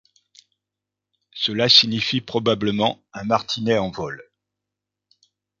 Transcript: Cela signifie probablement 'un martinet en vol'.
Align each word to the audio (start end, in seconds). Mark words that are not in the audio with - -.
Cela 1.35 1.69
signifie 1.69 2.21
probablement 2.21 3.03
'un 3.13 3.23
martinet 3.23 3.77
en 3.77 3.91
vol'. 3.91 4.23